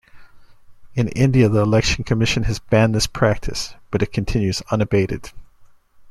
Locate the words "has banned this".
2.45-3.05